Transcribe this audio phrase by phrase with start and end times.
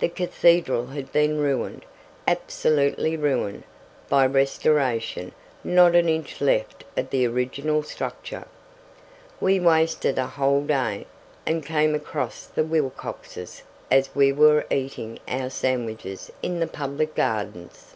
[0.00, 1.84] The cathedral had been ruined,
[2.26, 3.62] absolutely ruined,
[4.08, 5.30] by restoration;
[5.62, 8.48] not an inch left of the original structure.
[9.40, 11.06] We wasted a whole day,
[11.46, 17.94] and came across the Wilcoxes as we were eating our sandwiches in the public gardens.